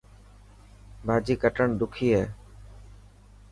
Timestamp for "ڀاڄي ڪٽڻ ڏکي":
1.05-2.07